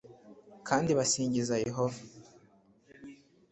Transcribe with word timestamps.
kandi 0.67 0.89
basingiza 0.97 1.55
yehova. 1.65 1.99